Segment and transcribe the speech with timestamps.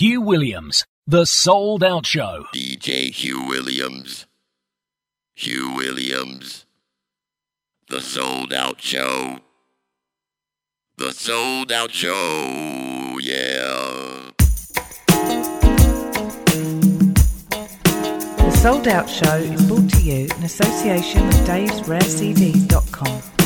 [0.00, 2.46] Hugh Williams, The Souled Out Show.
[2.54, 4.24] DJ Hugh Williams.
[5.34, 6.64] Hugh Williams.
[7.90, 9.40] The Souled Out Show.
[10.96, 13.18] The Souled Out Show.
[13.20, 14.30] Yeah.
[18.38, 23.39] The Souled Out Show is brought to you in association with Dave's Rare RareCDs.com.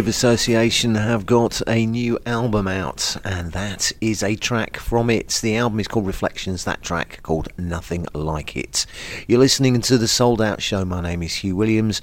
[0.00, 5.28] Groove Association have got a new album out, and that is a track from it.
[5.42, 8.86] The album is called Reflections, that track called Nothing Like It.
[9.28, 10.86] You're listening to the Souled Out Show.
[10.86, 12.00] My name is Hugh Williams.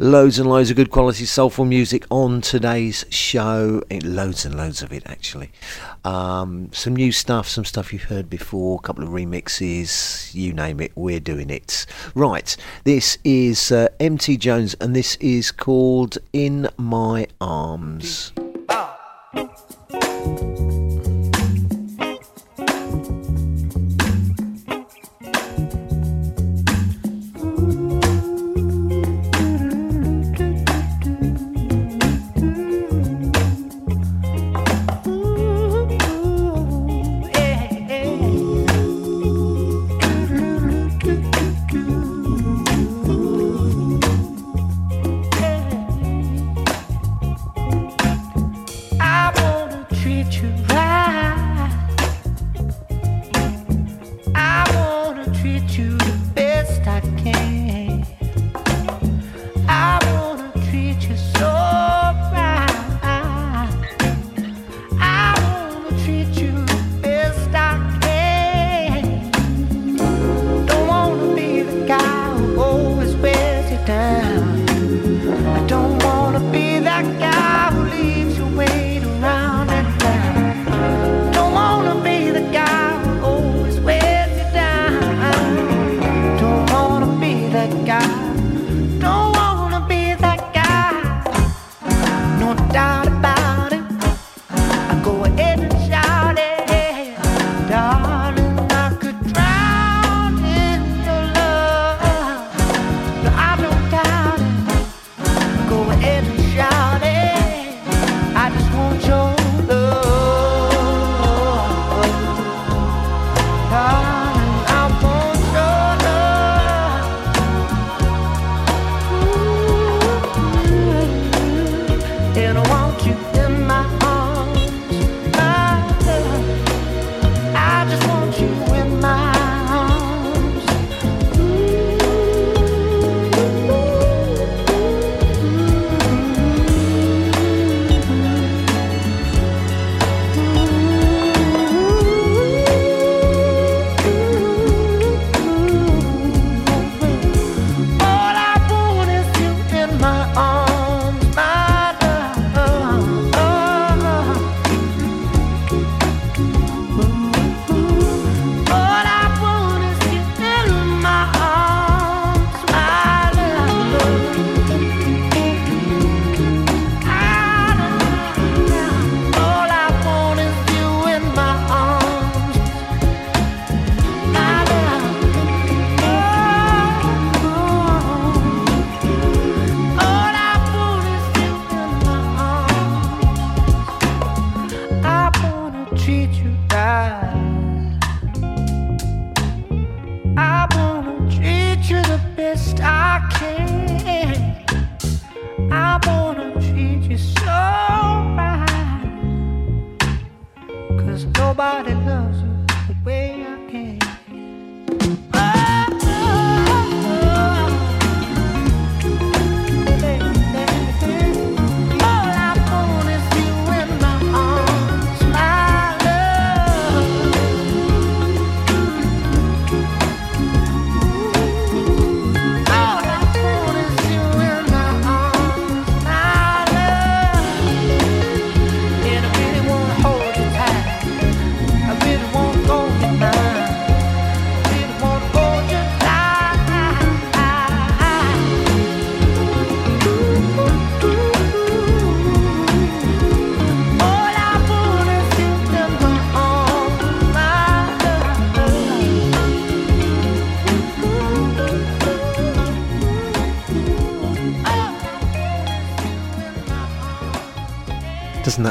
[0.00, 3.80] Loads and loads of good quality soulful music on today's show.
[3.92, 5.52] Eh, loads and loads of it, actually.
[6.04, 10.80] Um, some new stuff, some stuff you've heard before, a couple of remixes, you name
[10.80, 11.86] it, we're doing it.
[12.16, 18.32] Right, this is uh, MT Jones, and this is called In My Arms.
[19.32, 19.63] Doesn't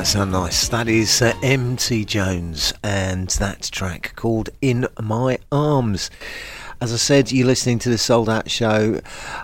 [0.03, 0.67] that sound nice?
[0.67, 6.11] That is uh, MT Jones and that track called In My Arms.
[6.81, 8.99] As I said, you're listening to the Souled Out Show.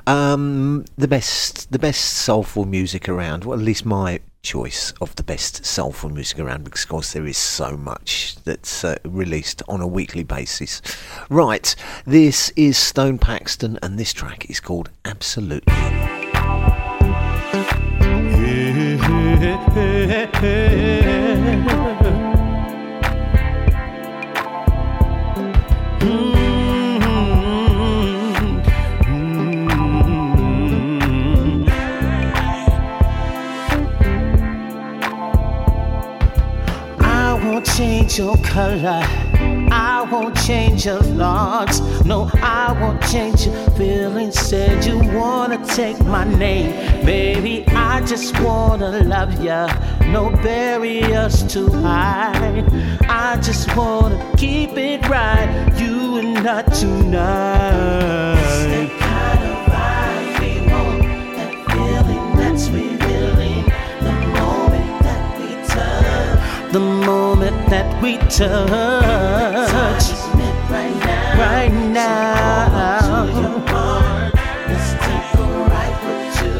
[0.05, 3.45] Um, the best, the best soulful music around.
[3.45, 7.25] Well, at least my choice of the best soulful music around, because of course there
[7.25, 10.81] is so much that's uh, released on a weekly basis.
[11.29, 11.73] Right,
[12.05, 15.73] this is Stone Paxton, and this track is called Absolutely.
[37.79, 39.28] Change your color.
[39.71, 41.79] I won't change your thoughts.
[42.03, 44.39] No, I won't change your feelings.
[44.39, 47.05] Said you wanna take my name.
[47.05, 49.67] Baby, I just wanna love ya.
[50.07, 52.63] No barriers too high.
[53.09, 55.49] I just wanna keep it right.
[55.77, 58.38] You and I tonight.
[66.71, 68.43] The moment that we touch.
[70.69, 71.39] Right now.
[71.39, 73.25] Right now.
[75.65, 76.57] Ride with you.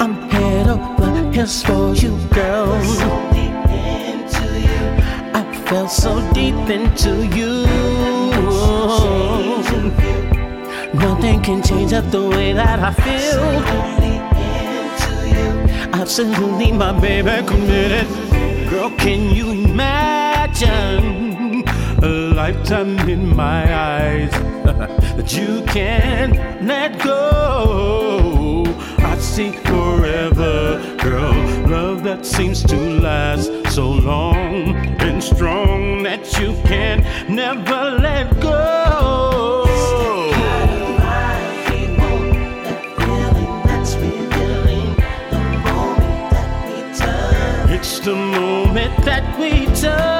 [0.00, 2.16] I'm head over heels, for you.
[2.30, 2.82] Girl.
[2.82, 4.82] So deep into you.
[5.34, 8.19] I fell so deep into you.
[11.00, 13.40] Nothing can change up the way that I feel.
[15.94, 18.06] Absolutely, my baby committed.
[18.68, 20.68] Girl, can you imagine
[22.02, 24.30] a lifetime in my eyes
[25.16, 28.64] that you can't let go?
[28.98, 31.34] I'd see forever, girl,
[31.66, 37.02] love that seems to last so long and strong that you can
[37.34, 39.59] never let go.
[48.00, 50.19] It's the moment that we touch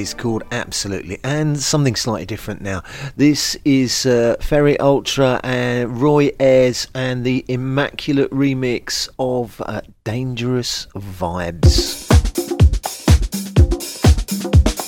[0.00, 1.18] is called Absolutely.
[1.24, 2.82] And something slightly different now.
[3.16, 10.86] This is uh, Ferry Ultra and Roy Ayers and the Emmaculate remix of uh, Dangerous
[10.94, 12.06] Vibes.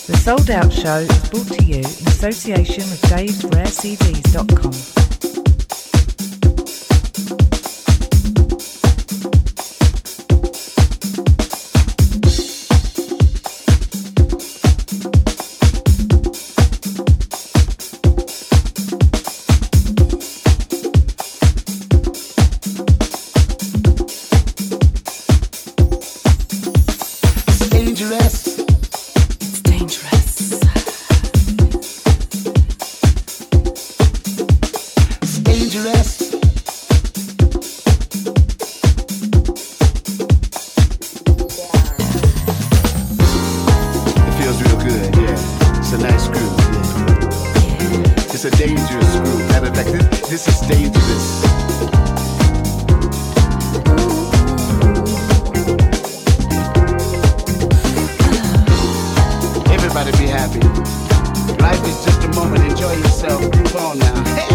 [0.06, 4.99] The Souled Out Show is brought to you in association with Dave'sRareCDs.com.
[48.52, 49.38] a dangerous group.
[49.48, 51.40] Matter of fact, this, this is dangerous.
[59.70, 60.60] everybody be happy.
[61.60, 64.24] Life is just a moment, enjoy yourself, move on now.
[64.34, 64.46] Hey.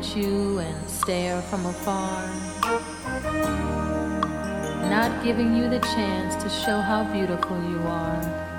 [0.00, 2.26] at you and stare from afar,
[4.88, 8.50] not giving you the chance to show how beautiful you are.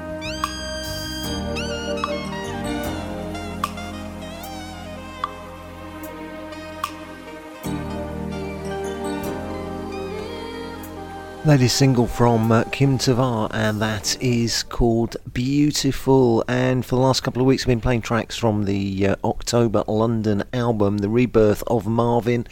[11.44, 16.44] That is single from uh, Kim Tavar, and that is called Beautiful.
[16.48, 19.84] And for the last couple of weeks, I've been playing tracks from the uh, October
[19.88, 22.48] London album, The Rebirth of Marvin.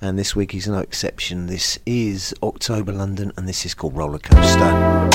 [0.00, 1.46] And this week is no exception.
[1.46, 5.10] This is October London, and this is called Roller Coaster.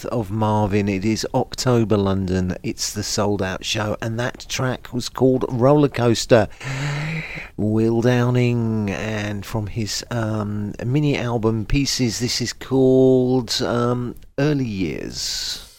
[0.00, 0.88] Rebirth of Marvin.
[0.88, 2.56] It is October London.
[2.62, 6.48] It's the souled out show, and that track was called Roller Coaster.
[7.56, 15.69] Will Downing, and from his um, mini album Pieces, this is called um, Early Years.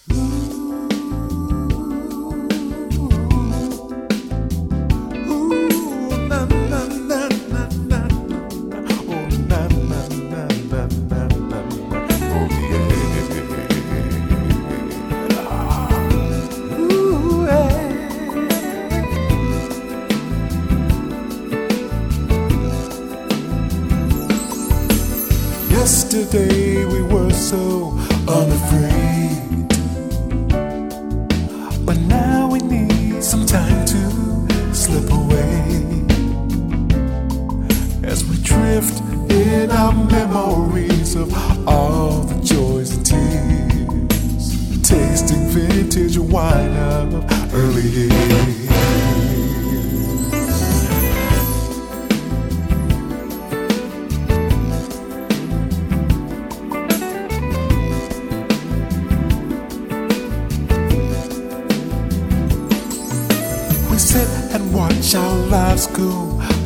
[64.82, 66.10] Watch our lives go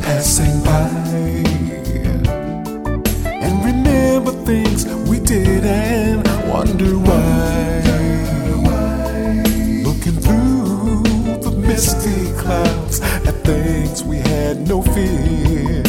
[0.00, 0.88] passing by
[3.44, 7.82] and remember things we did and wonder why.
[9.88, 11.02] Looking through
[11.46, 15.82] the misty clouds at things we had no fear,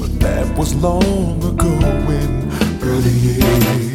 [0.00, 1.72] but that was long ago
[2.20, 2.32] in
[2.82, 3.91] early years.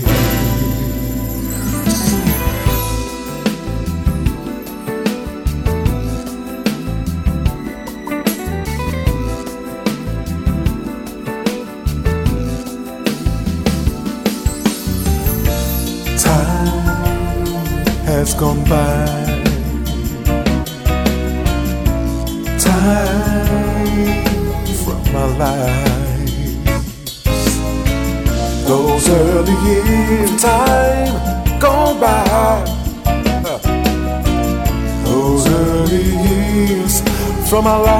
[37.49, 37.96] From my life.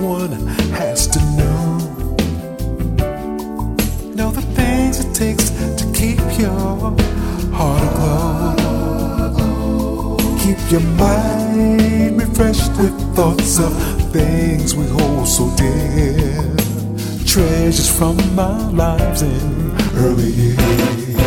[0.00, 0.32] One
[0.72, 1.78] has to know.
[4.14, 6.96] Know the things it takes to keep your
[7.52, 8.56] heart aglow.
[10.38, 13.72] Keep your mind refreshed with thoughts of
[14.10, 16.56] things we hold so dear.
[17.26, 21.19] Treasures from our lives in early years.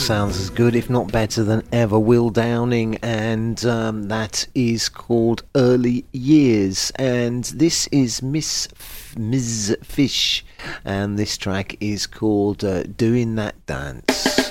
[0.00, 1.96] Sounds as good, if not better than ever.
[1.98, 6.90] Will Downing, and um, that is called Early Years.
[6.96, 8.66] And this is Miss
[9.14, 10.42] Mz Fische,
[10.84, 14.49] and this track is called uh, Doing That Dance.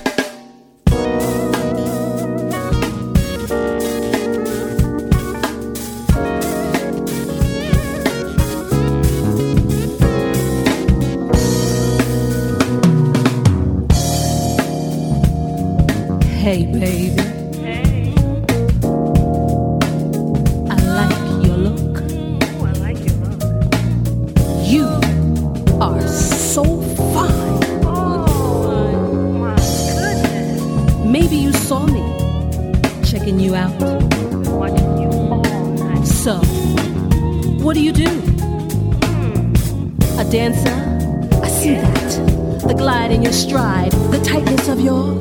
[42.79, 45.13] Glide in your stride, the tightness of your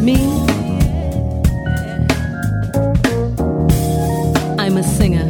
[0.00, 0.14] me?
[4.56, 5.28] I'm a singer.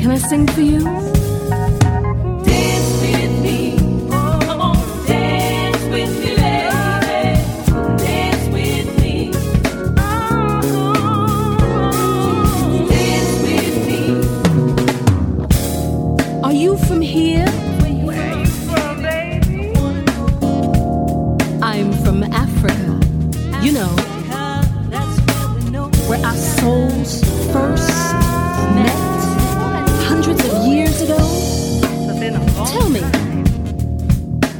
[0.00, 1.09] Can I sing for you?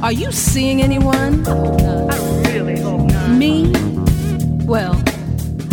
[0.01, 1.45] Are you seeing anyone?
[1.47, 3.29] Uh, I really hope not.
[3.37, 3.71] Me?
[4.65, 5.01] Well,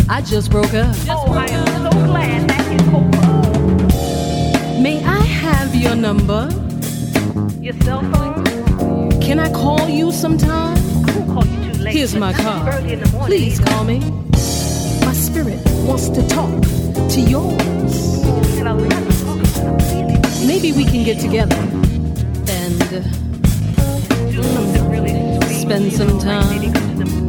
[0.07, 0.95] I just broke up.
[1.09, 4.81] Oh, I am so glad that is over.
[4.81, 6.47] May I have your number?
[7.59, 9.19] Your cell phone?
[9.19, 10.77] Can I call you sometime?
[11.07, 11.95] I won't call you too late.
[11.95, 12.73] Here's my card.
[12.73, 13.27] Early in the morning.
[13.27, 13.99] Please call me.
[15.05, 16.61] My spirit wants to talk
[17.09, 18.19] to yours.
[20.45, 21.78] Maybe we can get together
[25.69, 26.73] spend some time.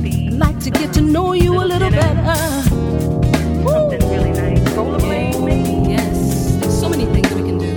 [0.02, 2.70] I'd like to get to know you a little better.
[3.62, 3.90] Woo.
[5.86, 7.72] Yes, there's so many things we can do.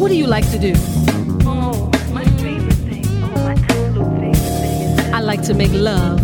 [0.00, 0.72] What do you like to do?
[5.12, 6.20] I like to make love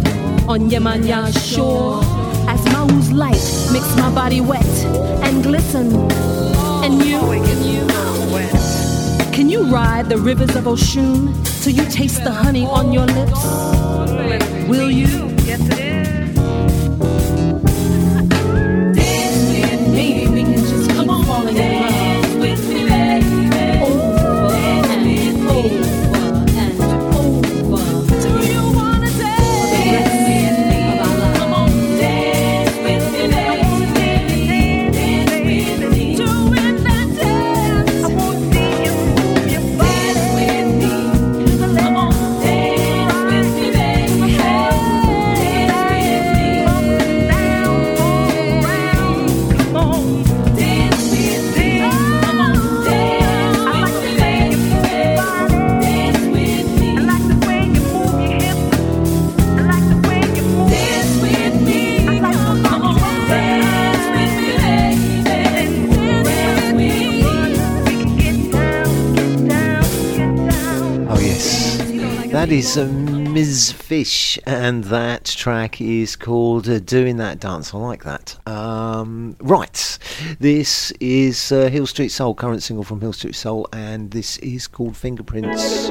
[0.49, 2.01] on Yemanya shore
[2.49, 4.65] as Mau's light makes my body wet
[5.27, 5.95] and glisten.
[6.83, 7.21] And you,
[9.35, 11.56] can you ride the rivers of Oshun?
[11.67, 13.45] Till you taste the honey on your lips?
[14.69, 15.36] Will you?
[72.57, 77.75] Is Mz Fische, and that track is called uh, Doing That Dance.
[77.75, 78.39] I like that.
[78.49, 79.99] Um, right.
[80.41, 84.69] This is uh, Hill Street Soul, current single from Hill Street Soul, and this is
[84.69, 85.91] called Fingerprints.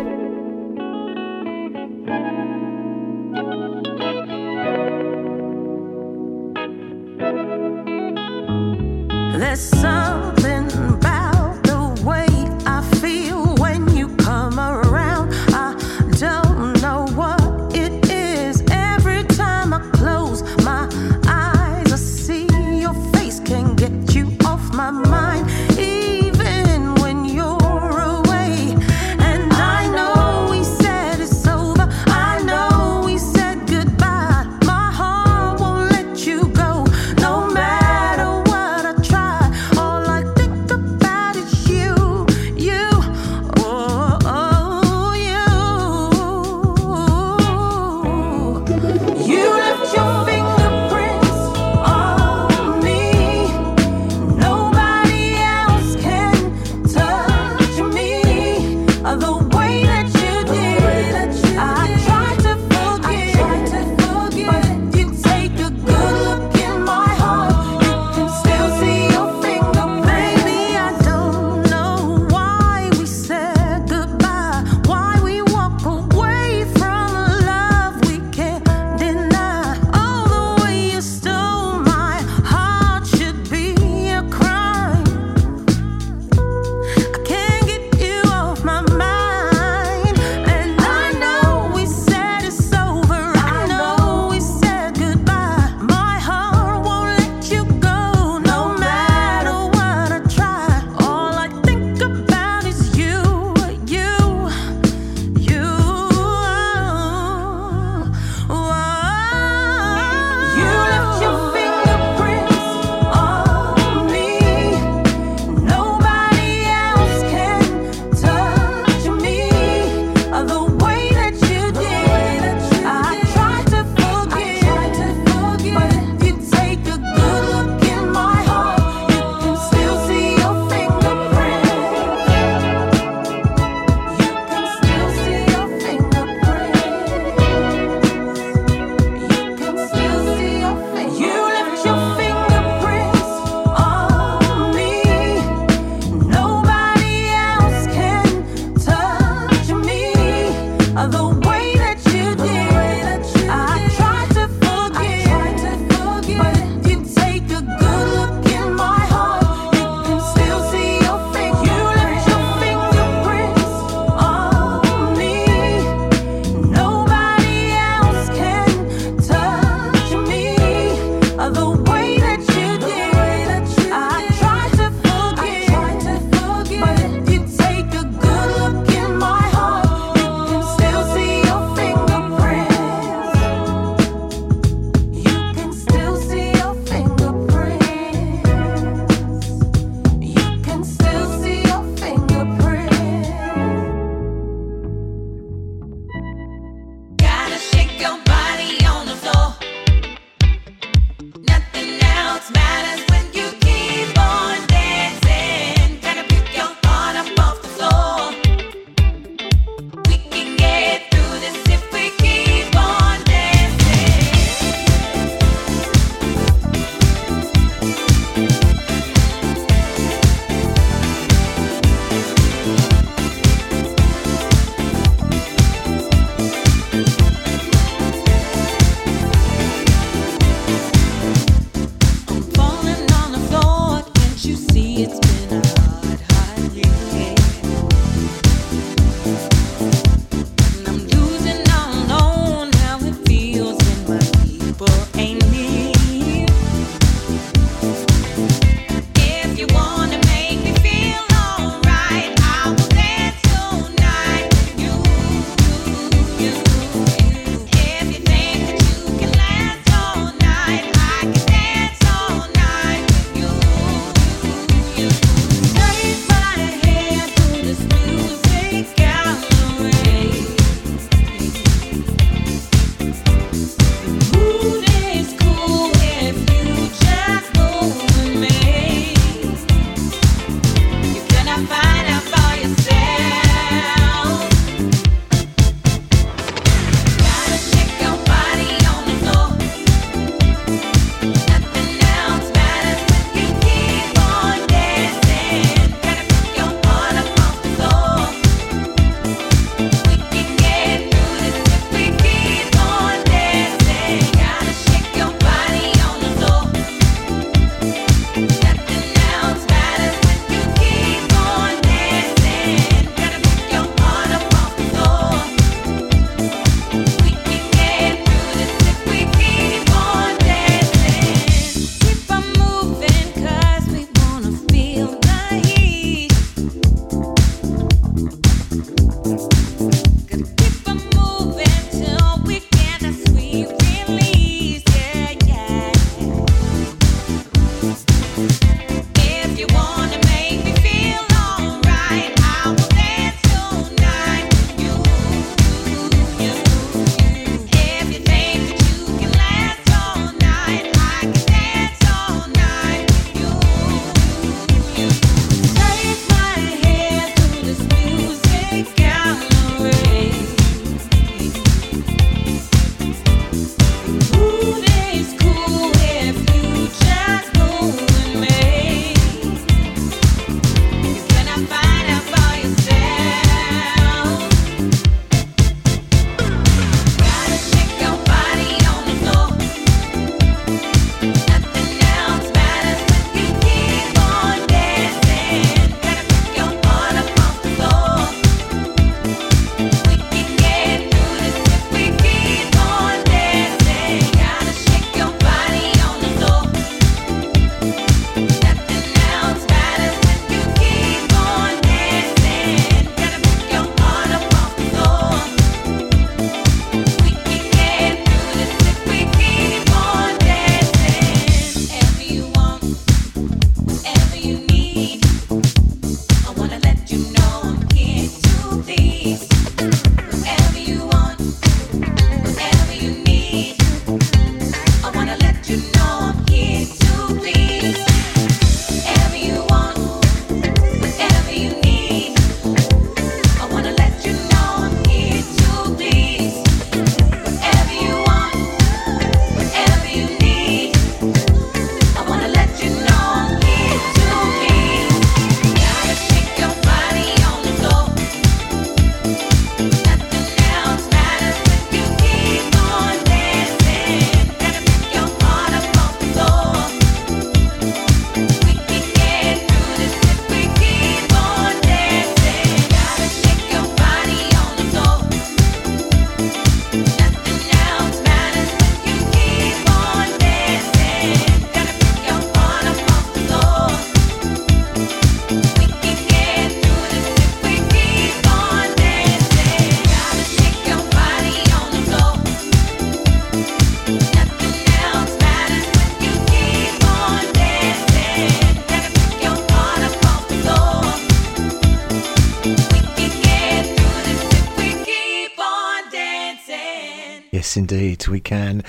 [497.56, 498.84] Yes, indeed, we can.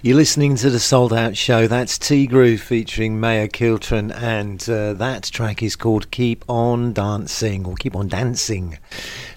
[0.00, 1.66] You're listening to the Souled Out Show.
[1.66, 7.66] That's T Groove featuring Maya Killton, and uh, that track is called Keep On Dancing,
[7.66, 8.78] or Keep On Dancing,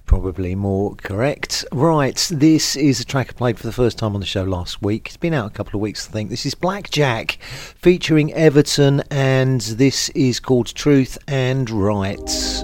[0.06, 1.66] probably more correct.
[1.72, 4.84] Right, this is a track I played for the first time on the show last
[4.84, 5.08] week.
[5.08, 6.30] It's been out a couple of weeks, I think.
[6.30, 12.64] This is Blackjack featuring Everton, and this is called Truth and Rights.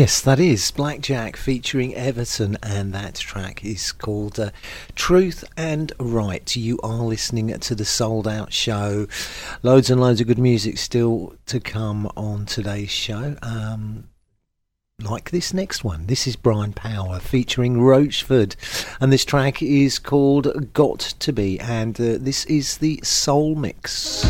[0.00, 4.50] Yes, that is Blackjack featuring Everton, and that track is called uh,
[4.94, 6.56] Truth and Right.
[6.56, 9.06] You are listening to the Souled Out Show.
[9.62, 13.36] Loads and loads of good music still to come on today's show.
[13.42, 14.08] Um,
[15.02, 16.06] like this next one.
[16.06, 18.56] This is Brian Power featuring Roachford,
[19.02, 24.24] and this track is called Got to Be, and uh, this is the Soul Mix.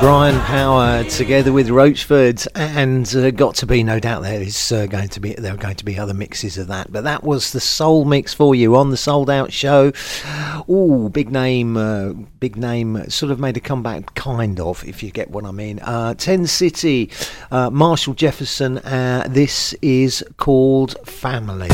[0.00, 4.86] Brian Power together with Roachford, and uh, got to be no doubt there is uh,
[4.86, 7.52] going to be there are going to be other mixes of that, but that was
[7.52, 9.92] the soul mix for you on the souled out show.
[10.68, 15.10] Oh, big name, uh, big name, sort of made a comeback, kind of, if you
[15.10, 15.80] get what I mean.
[15.80, 17.10] Uh, Ten City,
[17.50, 18.78] uh, Marshall Jefferson.
[18.78, 21.68] Uh, this is called Family.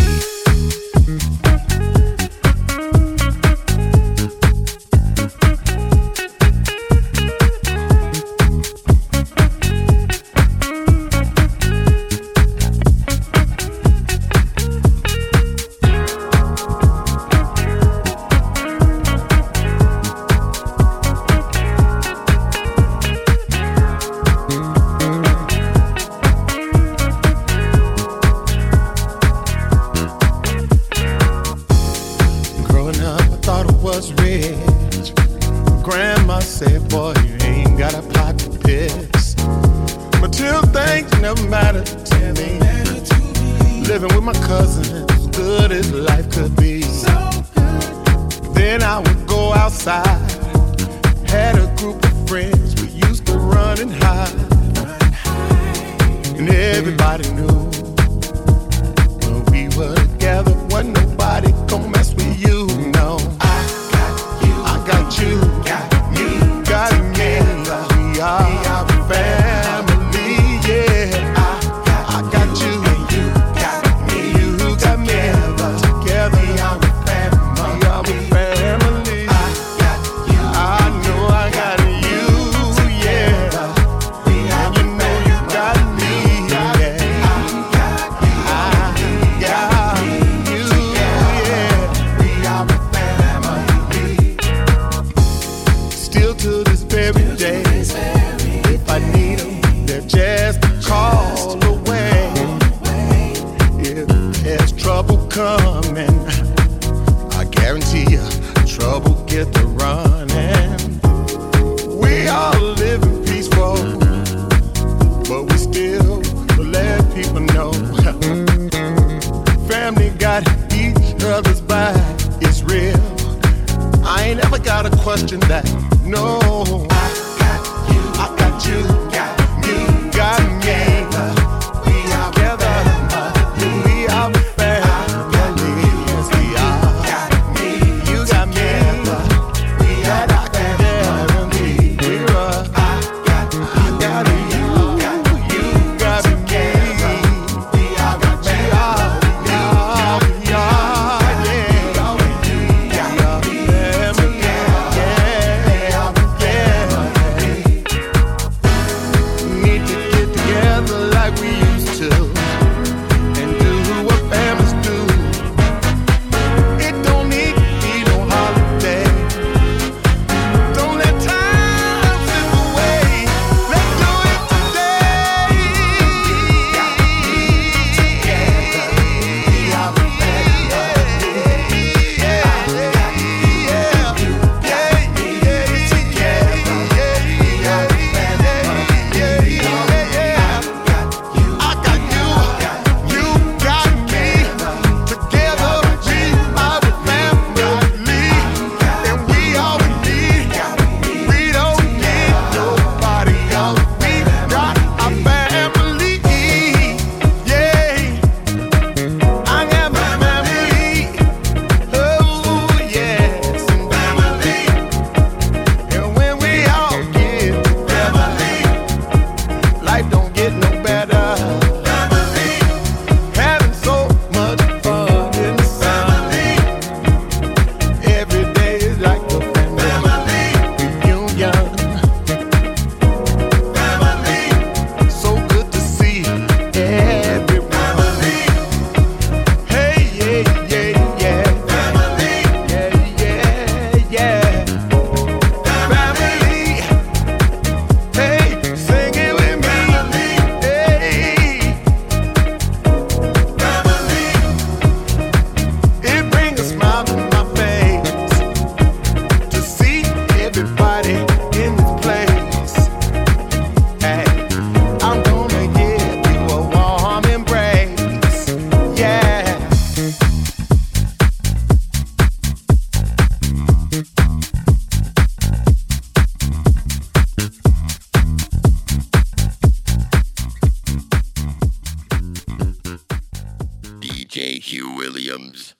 [284.53, 285.75] Hugh Williams.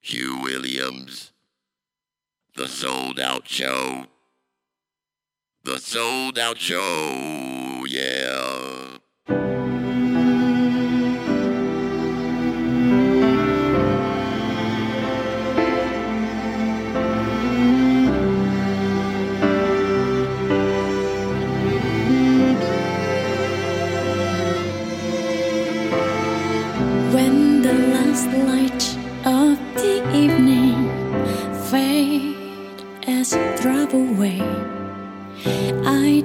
[0.00, 1.32] Hugh Williams.
[2.56, 4.06] The Souled Out Show.
[5.64, 8.51] The Souled Out Show, yeah.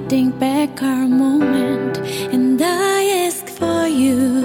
[0.08, 1.98] Think back our moment
[2.32, 4.42] and I ask for you.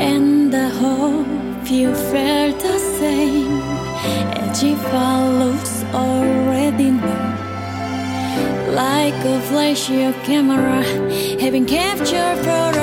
[0.00, 3.60] And I hope you felt the same
[4.62, 7.34] if I lose already knew.
[8.72, 10.82] Like a flash of camera
[11.38, 12.76] having captured photos.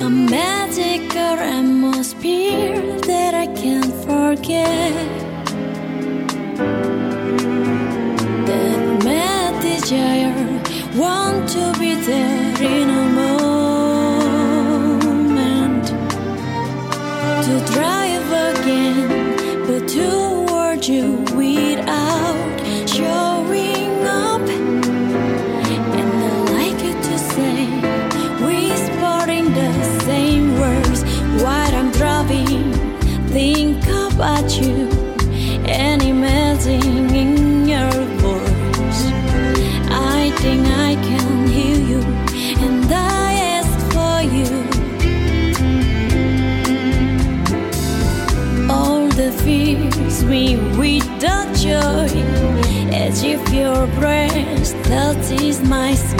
[0.00, 3.45] A magical atmosphere that I
[4.36, 4.92] forget.
[8.46, 10.62] That mad desire,
[10.94, 12.35] want to be there
[34.16, 34.88] about you
[35.68, 37.92] and in your
[38.24, 39.02] voice.
[39.90, 42.00] I think I can hear you,
[42.66, 44.50] and I ask for you.
[48.70, 52.08] All the fears me with the joy,
[52.94, 56.15] as if your breast touches my skin.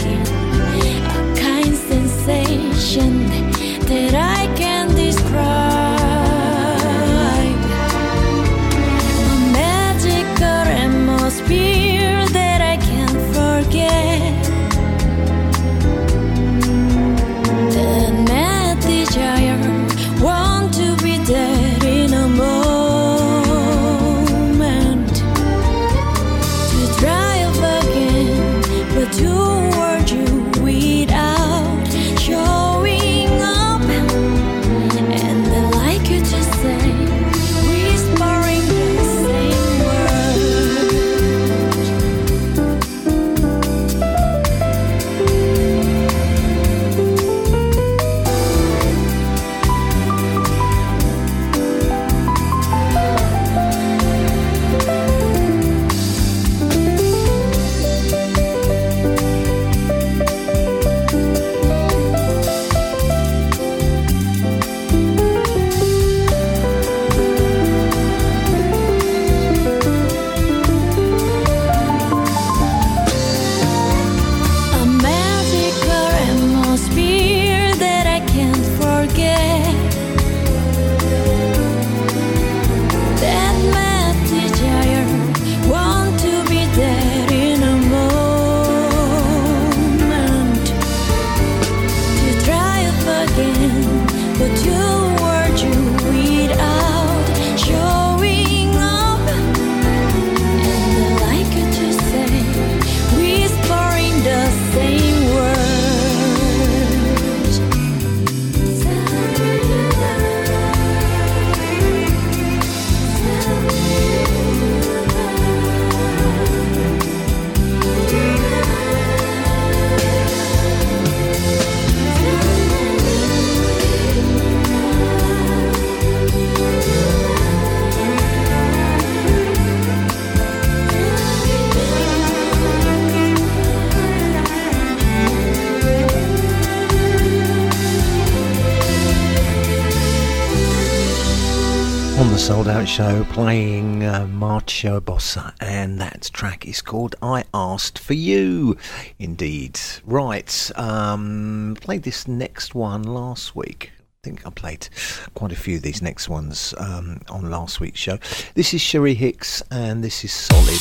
[143.47, 148.77] Playing uh, Marchio Bossa, and that track is called I Asked for You.
[149.21, 149.79] Indeed.
[150.05, 153.93] Right, um, played this next one last week.
[153.95, 154.89] I think I played
[155.35, 158.19] quite a few of these next ones um, on last week's show.
[158.55, 160.81] This is Sheree Hicks, and this is Solid.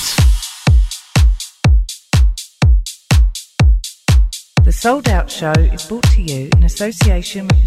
[4.63, 7.63] The Souled Out Show is brought to you in association with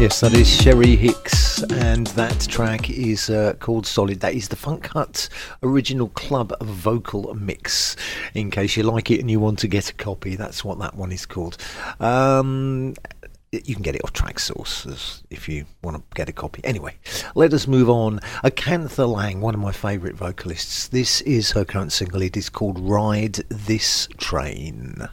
[0.00, 4.20] Yes, that is Sheree Hicks, and that track is uh, called Solid.
[4.20, 5.28] That is the Funk Hut
[5.62, 7.96] original club vocal mix.
[8.32, 10.94] In case you like it and you want to get a copy, that's what that
[10.94, 11.58] one is called.
[12.00, 12.94] Um,
[13.52, 16.64] you can get it off Traxsource if you want to get a copy.
[16.64, 16.96] Anyway,
[17.34, 18.20] let us move on.
[18.42, 20.88] Acantha Lang, one of my favourite vocalists.
[20.88, 22.22] This is her current single.
[22.22, 25.10] It is called Ride This Train.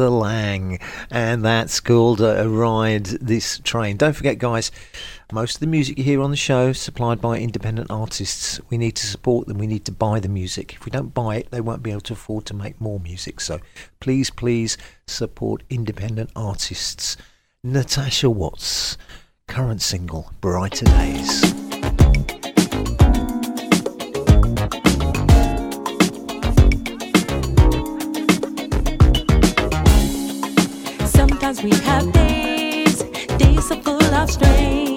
[0.00, 0.78] The Lang,
[1.10, 3.98] and that's called uh, Ride This Train.
[3.98, 4.72] Don't forget, guys,
[5.30, 8.58] most of the music you hear on the show supplied by independent artists.
[8.70, 10.72] We need to support them, we need to buy the music.
[10.72, 13.42] If we don't buy it, they won't be able to afford to make more music.
[13.42, 13.60] So
[14.00, 17.18] please, please support independent artists.
[17.62, 18.96] Natasha Watts,
[19.48, 22.39] current single, Brighter Days.
[31.50, 33.02] as we have days,
[33.36, 34.89] days so full of strain.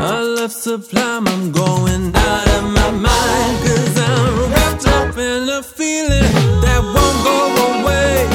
[0.00, 3.54] I love Sublime, I'm going out of my mind.
[3.64, 7.38] Cause I'm wrapped up in a feeling that won't go
[7.82, 8.26] away.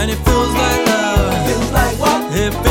[0.00, 1.46] And it feels like love.
[1.46, 2.67] Feels like what?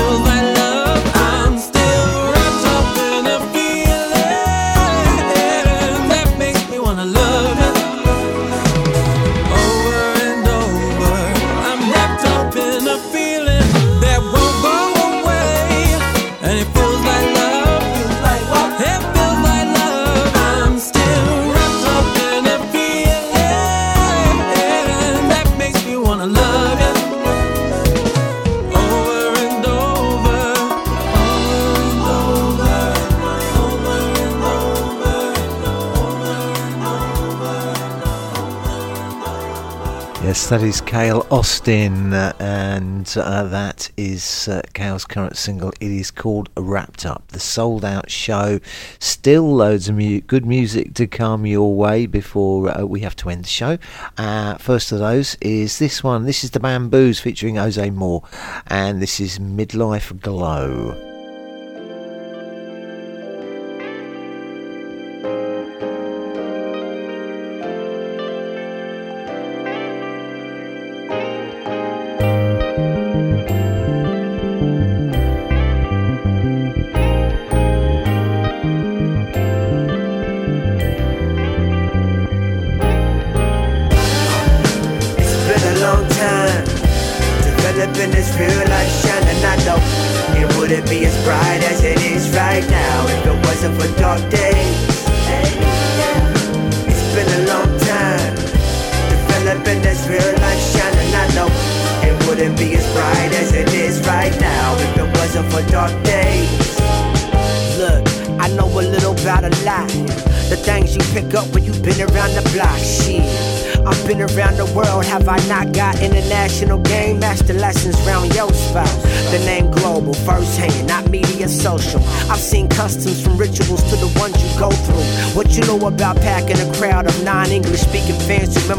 [40.49, 45.74] That is Cale Austin, and uh, that is uh, Cale's current single.
[45.82, 48.61] It is called Wrapped Up, the souled out show.
[48.98, 53.30] Still loads of mu- good music to come your way before uh, we have to
[53.30, 53.78] end the show.
[54.18, 56.24] Uh, first of those is this one.
[56.24, 58.24] This is The Bamboos featuring Ozay Moore,
[58.68, 61.16] and this is Midlife Glow.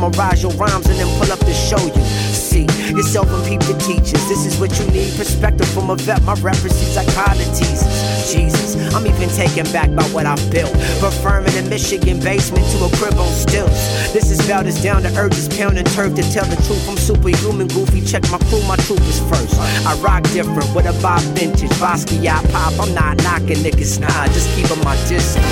[0.08, 2.04] memorize your rhymes and then pull up to show you.
[2.32, 4.22] See yourself and peep the teachers.
[4.28, 5.14] This is what you need.
[5.16, 6.22] Perspective from a vet.
[6.22, 7.84] My references, psychologies.
[8.32, 10.74] Jesus, I'm even taken back by what I built.
[11.00, 14.12] From Furman in Michigan basement to a crib on stilts.
[14.12, 16.88] This is about as down to earth as pounding turf to tell the truth.
[16.88, 18.00] I'm superhuman, goofy.
[18.04, 19.54] Check my crew, my troop is first.
[19.86, 21.72] I rock different with a Bob vintage.
[21.80, 22.72] i pop.
[22.80, 24.26] I'm not knocking niggas, nah.
[24.28, 25.44] Just keeping my distance.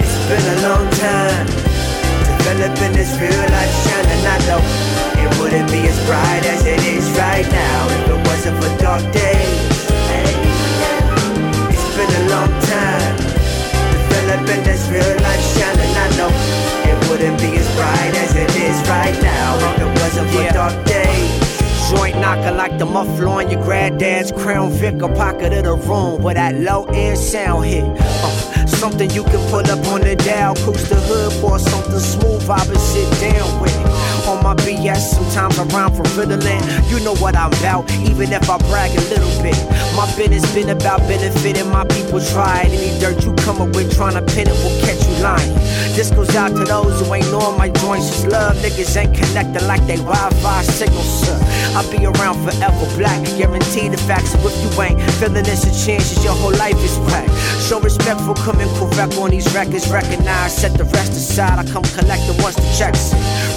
[0.00, 1.73] It's been a long time
[2.44, 4.20] developing this real life shining.
[4.28, 4.60] I know
[5.16, 9.02] it wouldn't be as bright as it is right now if it wasn't for dark
[9.12, 9.88] days.
[10.12, 10.28] Hey,
[11.72, 13.16] it's been a long time
[13.96, 15.92] developing this real life shining.
[15.96, 16.30] I know
[16.84, 20.76] it wouldn't be as bright as it is right now if it wasn't for dark
[20.84, 21.32] days.
[21.90, 26.22] Joint knocker like the muffler on your granddad's crown Vic, a pocket of the room
[26.22, 28.13] where that low end sound hit.
[28.84, 32.60] Something you can pull up on the dial, cruise the hood for something smooth, I
[32.68, 33.74] would sit down with.
[34.28, 36.60] On my BS, sometimes I rhyme for Ritalin.
[36.90, 39.56] You know what I'm about, even if I brag a little bit.
[39.96, 42.20] My business been about benefiting my people.
[42.20, 42.68] Try.
[42.68, 45.54] Any dirt you come up with trying to pin it will catch you lying.
[45.96, 48.08] This goes out to those who ain't knowing my joints.
[48.08, 51.38] Just love niggas ain't connected like they Wi-Fi signals, sir.
[51.76, 53.22] I'll be around forever, black.
[53.36, 54.34] Guarantee the facts.
[54.34, 57.28] If you ain't feeling this, a chance chances your whole life is whack.
[57.60, 59.90] Show respect for coming correct on these records.
[59.90, 61.58] Recognize, set the rest aside.
[61.58, 63.14] I come collect it once the checks.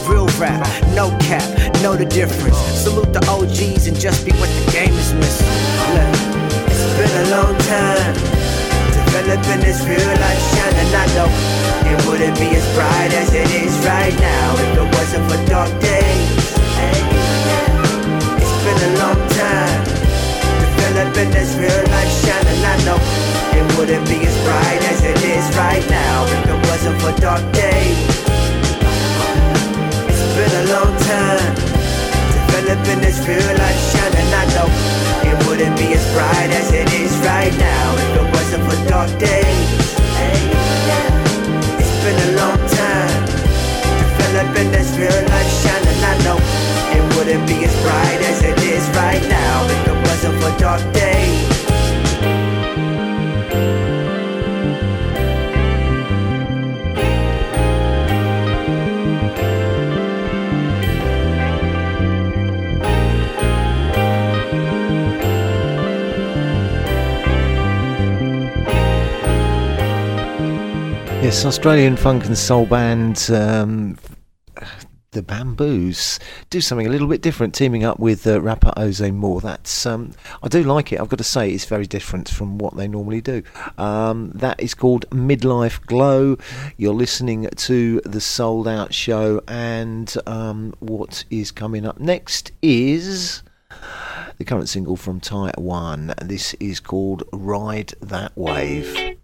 [0.08, 0.64] Real rap,
[0.96, 1.44] no cap,
[1.84, 2.58] know the difference.
[2.58, 5.48] Salute the OGs and just be what the game is missing.
[5.96, 6.16] Look,
[6.72, 8.14] it's been a long time
[8.96, 10.92] developing this real life shining.
[10.96, 11.30] I know
[11.92, 15.72] it wouldn't be as bright as it is right now if it wasn't for dark
[15.82, 16.56] days.
[18.40, 19.84] It's been a long time
[20.72, 22.64] developing this real life shining.
[22.64, 26.98] I know it wouldn't be as bright as it is right now if it wasn't
[27.02, 27.98] for dark days.
[30.10, 31.54] It's been a long time
[32.38, 34.30] developing this real life shining.
[34.30, 34.70] I know
[35.30, 39.10] it wouldn't be as bright as it is right now if it wasn't for dark
[39.18, 39.70] days.
[41.82, 43.26] It's been a long time
[44.06, 46.00] developing this real life shining.
[46.06, 46.38] I know
[46.94, 50.84] it wouldn't be as bright as it is right now if it wasn't for dark
[50.94, 51.57] days.
[71.20, 73.98] Yes, Australian funk and soul band, um,
[75.12, 76.20] the Bamboos,
[76.50, 79.42] do something a little bit different, teaming up with uh, rapper Ozay Moore.
[79.42, 81.02] That's um, I do like it.
[81.02, 83.44] I've got to say, it's very different from what they normally do.
[83.78, 86.38] Um, that is called Midlife Glow.
[86.78, 93.44] You're listening to the Souled Out Show, and um, what is coming up next is
[94.38, 96.14] the current single from Ty Juan.
[96.22, 99.18] This is called Ride That Wave.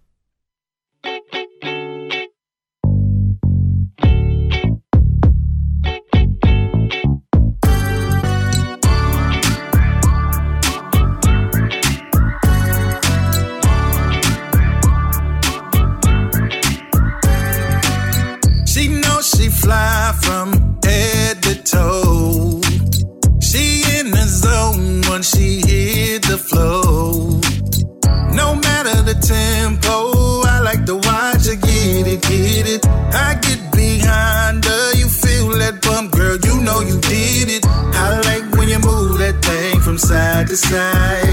[40.56, 41.24] To.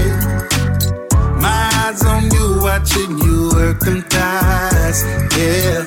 [1.39, 5.03] My eyes on you, watching you work them thighs,
[5.37, 5.85] yeah.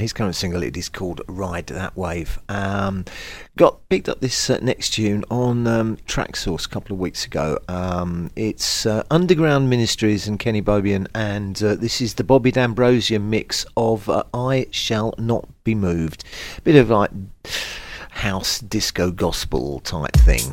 [0.00, 3.04] His current single it is called "Ride That Wave." Um,
[3.56, 7.58] got picked up this uh, next tune on um, Traxsource a couple of weeks ago.
[7.68, 13.18] Um, it's uh, Underground Ministries and Kenny Bobien, and uh, this is the Bobby D'Ambrosio
[13.18, 16.24] mix of uh, "I Shall Not Be Moved."
[16.64, 17.10] Bit of like
[18.10, 20.52] house disco gospel type thing.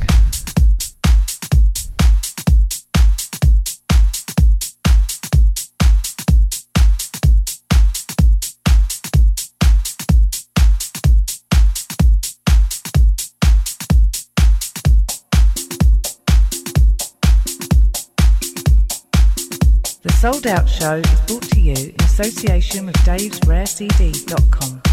[20.07, 24.86] The Souled Out Show is brought to you in association with davesrarecd.com.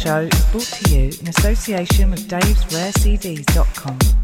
[0.00, 4.19] show is brought to you in association with davesrarecds.com.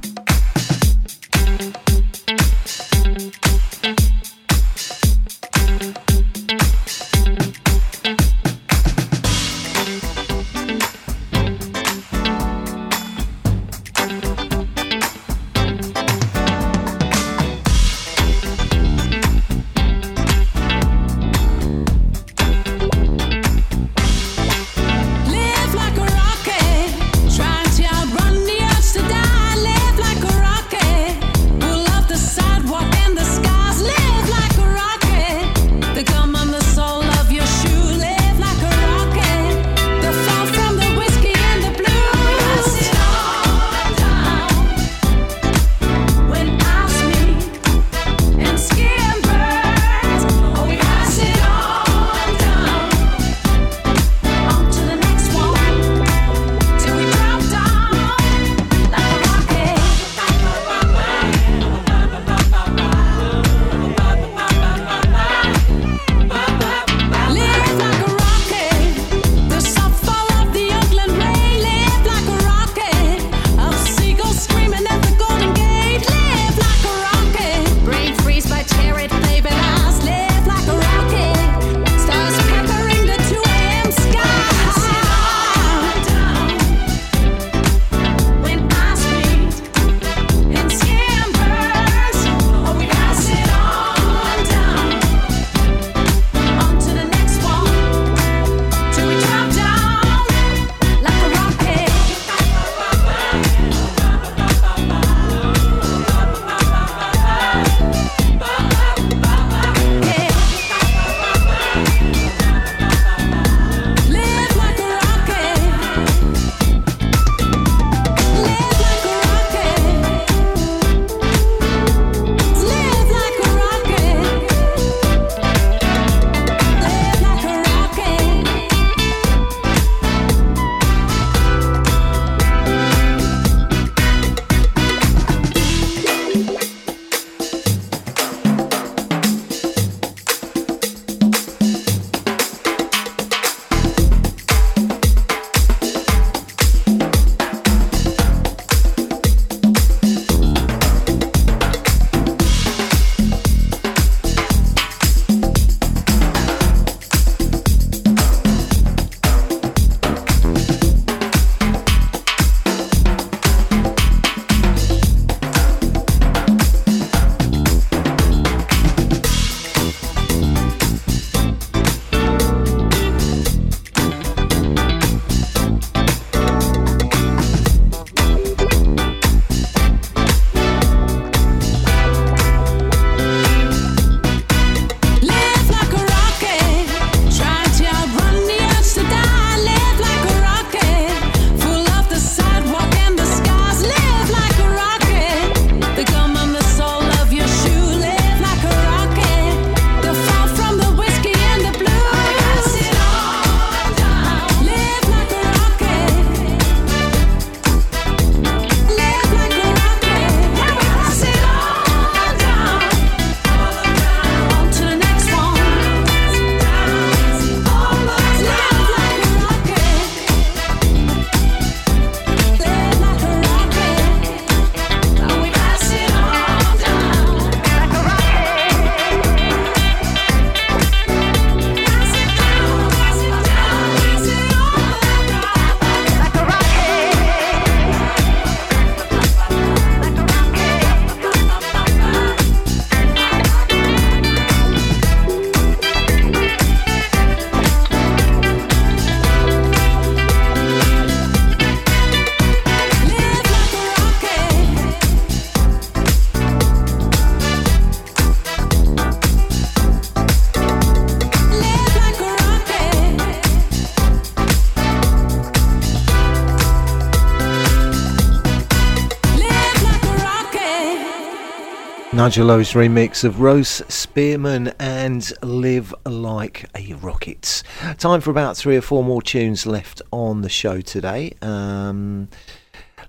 [272.26, 277.62] Nigel remix of Rose Spearman and Live Like a Rocket.
[277.98, 281.34] Time for about three or four more tunes left on the show today.
[281.40, 282.26] Um,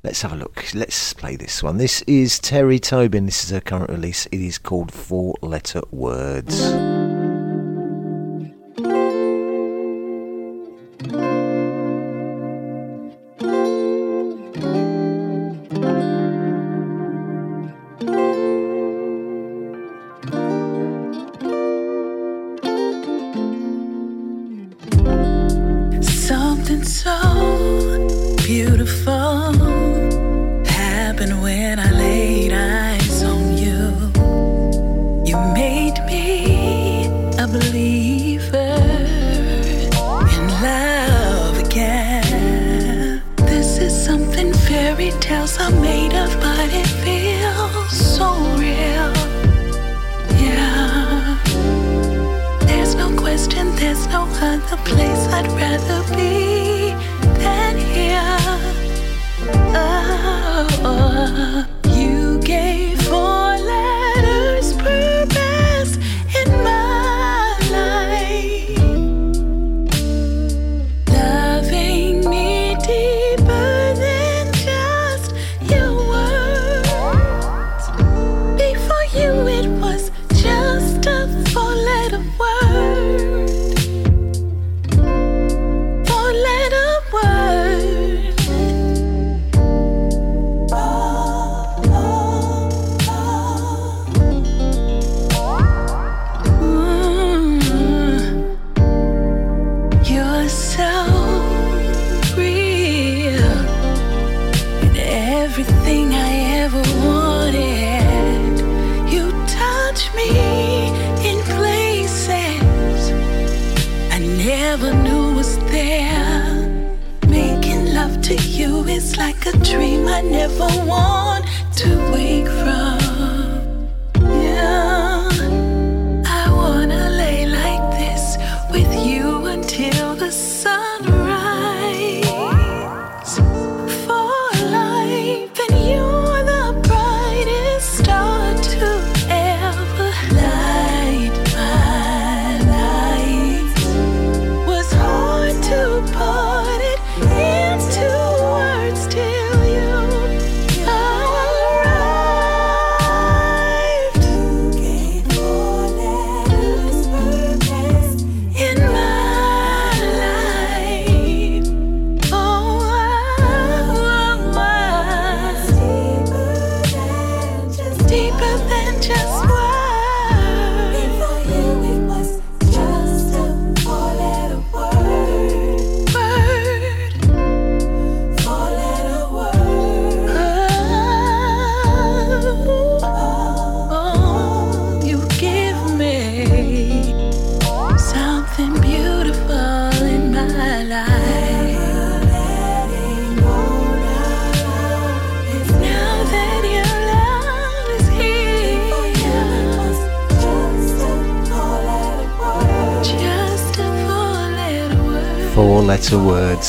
[0.03, 0.71] let's have a look.
[0.75, 1.77] Let's play this one.
[1.77, 3.25] This is Terri Tobin.
[3.25, 4.27] This is her current release.
[4.27, 7.16] It is called Four Letter Words.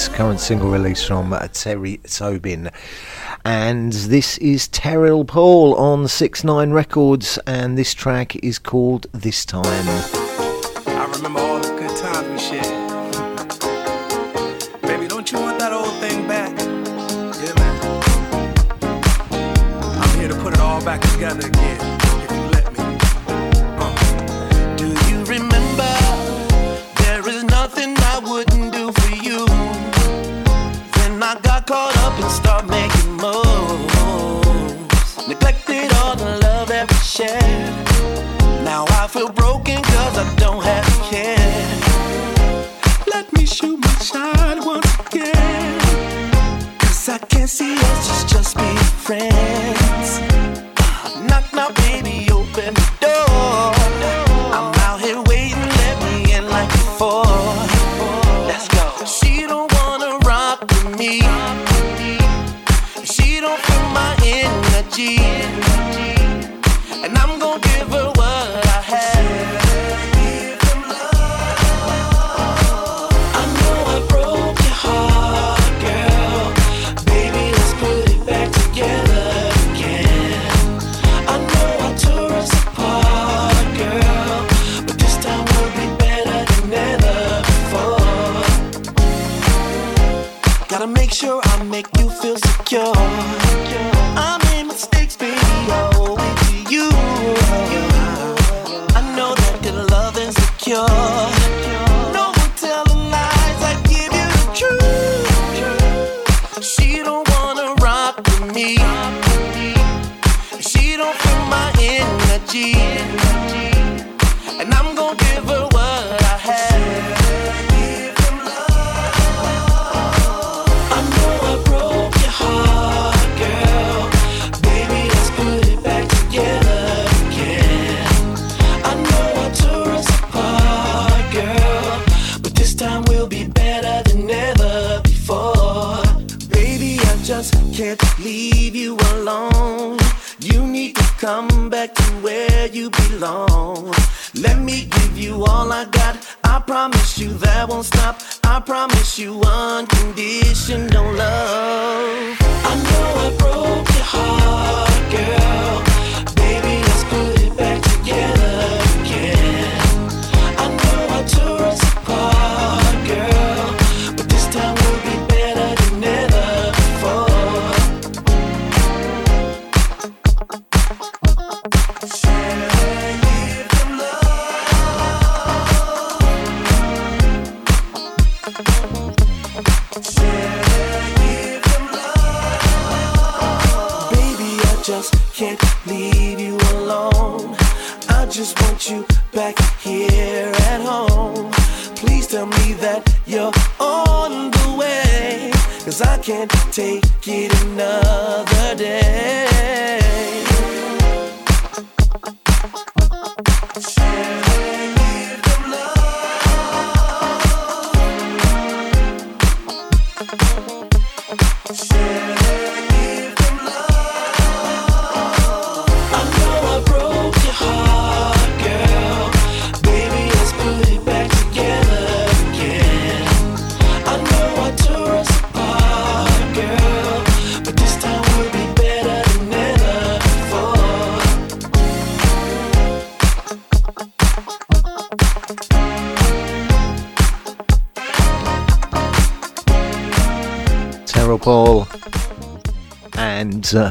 [0.07, 2.71] Current single release from Terri Tobin.
[3.45, 9.45] And this is Terrill Paul on 6 9 Records, and this track is called This
[9.45, 10.18] Time.
[31.69, 34.49] caught up and start making moves.
[35.29, 37.75] Neglected all the love that we shared.
[38.65, 41.69] Now I feel broken cause I don't have a care.
[43.13, 45.79] Let me shoot my shot once again.
[46.79, 50.21] Cause I can't see us just, just being friends.
[51.29, 52.73] Knock, knock, baby, open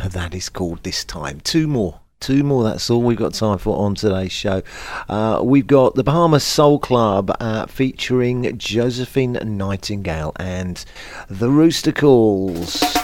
[0.10, 1.40] that is called This Time.
[1.42, 2.00] Two more.
[2.20, 4.64] Two more, that's all we've got time for on today's show.
[5.08, 10.84] Uh, we've got the Bahamas Soul Club uh, featuring Josephine Nightingale and
[11.30, 12.97] the Rooster Calls.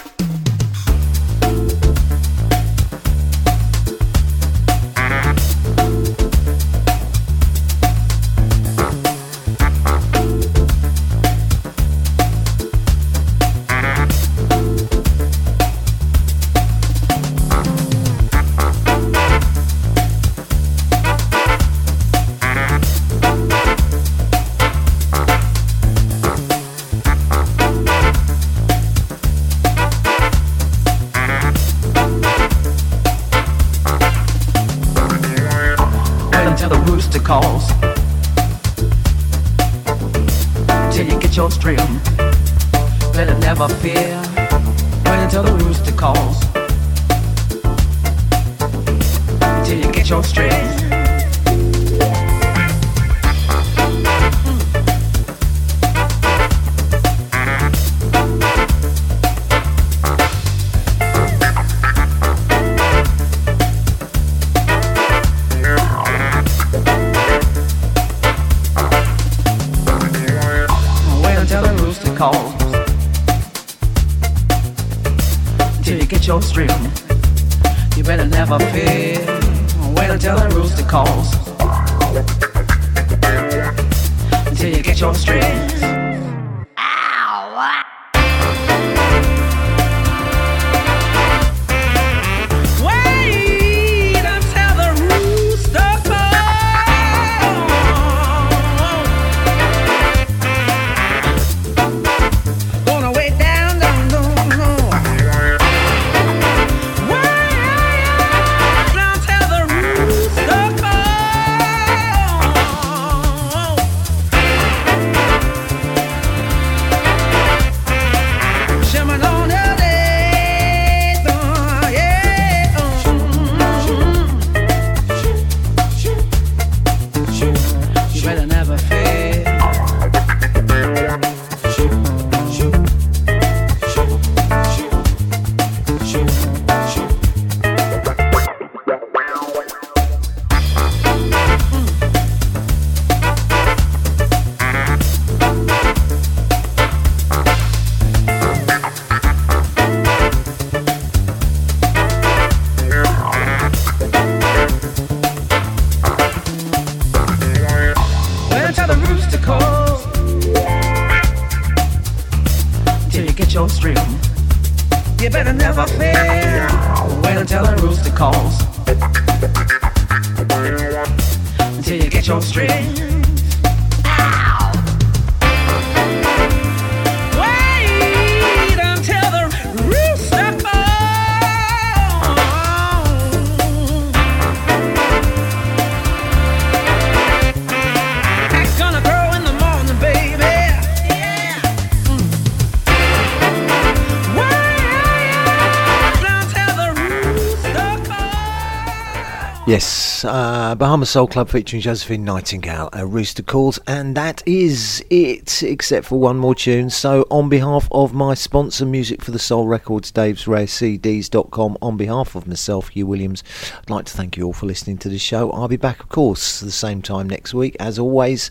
[200.73, 206.07] Uh, Bahama Soul Club featuring Josephine Nightingale, uh, Rooster Calls, and that is it, except
[206.07, 206.89] for one more tune.
[206.89, 211.95] So, on behalf of my sponsor, Music for the Soul Records, Dave's Rare CDs.com, on
[211.95, 213.43] behalf of myself, Hugh Williams,
[213.83, 215.51] I'd like to thank you all for listening to the show.
[215.51, 218.49] I'll be back, of course, the same time next week, as always,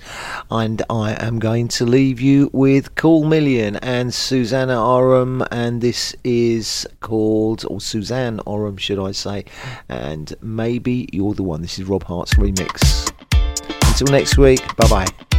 [0.50, 6.14] and I am going to leave you with Cool Million and Susanna Orum, and this
[6.22, 9.46] is called, or Suzanne Orum, should I say,
[9.88, 11.62] and maybe you're the one.
[11.62, 13.10] This is Rob Hardt's remix.
[13.88, 15.31] Until next week, bye bye.